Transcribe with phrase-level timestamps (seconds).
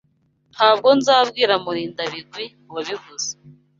[0.53, 3.29] Ntabwo nzabwira Murindabigwi wabivuze.